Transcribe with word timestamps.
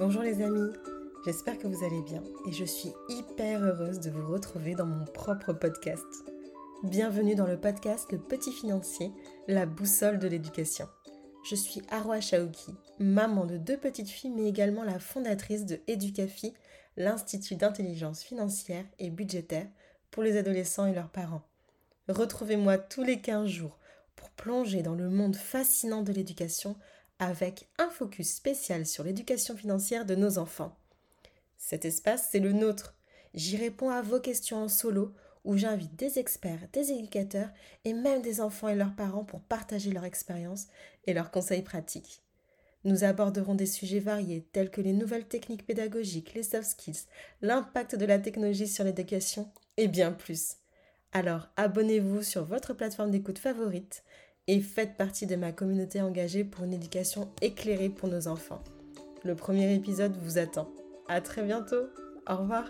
Bonjour 0.00 0.22
les 0.22 0.40
amis, 0.40 0.72
j'espère 1.26 1.58
que 1.58 1.66
vous 1.66 1.84
allez 1.84 2.00
bien 2.00 2.22
et 2.48 2.52
je 2.52 2.64
suis 2.64 2.88
hyper 3.10 3.62
heureuse 3.62 4.00
de 4.00 4.08
vous 4.08 4.32
retrouver 4.32 4.74
dans 4.74 4.86
mon 4.86 5.04
propre 5.04 5.52
podcast. 5.52 6.06
Bienvenue 6.82 7.34
dans 7.34 7.46
le 7.46 7.60
podcast 7.60 8.10
Le 8.10 8.16
Petit 8.18 8.50
Financier, 8.50 9.12
la 9.46 9.66
boussole 9.66 10.18
de 10.18 10.26
l'éducation. 10.26 10.88
Je 11.44 11.54
suis 11.54 11.82
Arwa 11.90 12.18
Shaouki, 12.18 12.72
maman 12.98 13.44
de 13.44 13.58
deux 13.58 13.76
petites 13.76 14.08
filles 14.08 14.30
mais 14.30 14.48
également 14.48 14.84
la 14.84 14.98
fondatrice 14.98 15.66
de 15.66 15.80
Educafi, 15.86 16.54
l'Institut 16.96 17.56
d'intelligence 17.56 18.22
financière 18.22 18.86
et 18.98 19.10
budgétaire 19.10 19.68
pour 20.10 20.22
les 20.22 20.38
adolescents 20.38 20.86
et 20.86 20.94
leurs 20.94 21.10
parents. 21.10 21.42
Retrouvez-moi 22.08 22.78
tous 22.78 23.02
les 23.02 23.20
15 23.20 23.48
jours 23.48 23.76
pour 24.16 24.30
plonger 24.30 24.80
dans 24.80 24.94
le 24.94 25.10
monde 25.10 25.36
fascinant 25.36 26.00
de 26.00 26.12
l'éducation 26.14 26.74
avec 27.20 27.68
un 27.78 27.90
focus 27.90 28.34
spécial 28.34 28.86
sur 28.86 29.04
l'éducation 29.04 29.56
financière 29.56 30.06
de 30.06 30.14
nos 30.16 30.38
enfants. 30.38 30.76
Cet 31.58 31.84
espace, 31.84 32.28
c'est 32.32 32.40
le 32.40 32.52
nôtre. 32.52 32.96
J'y 33.34 33.58
réponds 33.58 33.90
à 33.90 34.02
vos 34.02 34.18
questions 34.18 34.64
en 34.64 34.68
solo 34.68 35.14
où 35.44 35.56
j'invite 35.56 35.94
des 35.96 36.18
experts, 36.18 36.66
des 36.72 36.90
éducateurs 36.90 37.50
et 37.84 37.92
même 37.92 38.22
des 38.22 38.40
enfants 38.40 38.68
et 38.68 38.74
leurs 38.74 38.96
parents 38.96 39.24
pour 39.24 39.40
partager 39.40 39.92
leur 39.92 40.04
expérience 40.04 40.68
et 41.06 41.12
leurs 41.12 41.30
conseils 41.30 41.62
pratiques. 41.62 42.22
Nous 42.84 43.04
aborderons 43.04 43.54
des 43.54 43.66
sujets 43.66 44.00
variés 44.00 44.48
tels 44.52 44.70
que 44.70 44.80
les 44.80 44.94
nouvelles 44.94 45.28
techniques 45.28 45.66
pédagogiques, 45.66 46.32
les 46.32 46.42
soft 46.42 46.70
skills, 46.70 47.06
l'impact 47.42 47.94
de 47.94 48.06
la 48.06 48.18
technologie 48.18 48.66
sur 48.66 48.84
l'éducation 48.84 49.50
et 49.76 49.88
bien 49.88 50.12
plus. 50.12 50.56
Alors 51.12 51.48
abonnez-vous 51.56 52.22
sur 52.22 52.44
votre 52.44 52.72
plateforme 52.72 53.10
d'écoute 53.10 53.38
favorite 53.38 54.02
et 54.46 54.60
faites 54.60 54.96
partie 54.96 55.26
de 55.26 55.36
ma 55.36 55.52
communauté 55.52 56.00
engagée 56.00 56.44
pour 56.44 56.64
une 56.64 56.72
éducation 56.72 57.30
éclairée 57.40 57.88
pour 57.88 58.08
nos 58.08 58.28
enfants. 58.28 58.62
Le 59.24 59.34
premier 59.34 59.74
épisode 59.74 60.16
vous 60.22 60.38
attend. 60.38 60.70
À 61.08 61.20
très 61.20 61.42
bientôt. 61.42 61.86
Au 62.28 62.36
revoir. 62.36 62.64